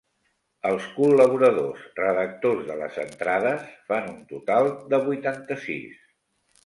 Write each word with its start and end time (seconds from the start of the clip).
Els 0.69 0.85
col·laboradors, 0.93 1.83
redactors 1.99 2.63
de 2.69 2.79
les 2.79 2.97
entrades, 3.03 3.67
fan 3.93 4.09
un 4.15 4.19
total 4.33 4.71
de 4.95 5.01
vuitanta-sis. 5.09 6.01